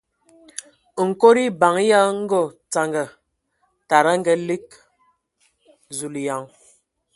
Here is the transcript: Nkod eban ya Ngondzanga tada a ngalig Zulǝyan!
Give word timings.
Nkod 1.07 1.37
eban 1.47 1.77
ya 1.91 2.01
Ngondzanga 2.19 3.03
tada 3.89 4.09
a 4.15 4.19
ngalig 4.19 4.67
Zulǝyan! 5.97 6.43